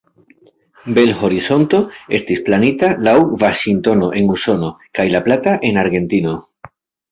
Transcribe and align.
Bel-Horizonto 0.97 1.81
estis 2.19 2.41
planita 2.47 2.89
laŭ 3.09 3.15
Vaŝingtono 3.45 4.11
en 4.23 4.35
Usono 4.39 4.73
kaj 5.01 5.09
La 5.19 5.25
Plata 5.31 5.57
en 5.73 5.81
Argentino. 5.87 6.37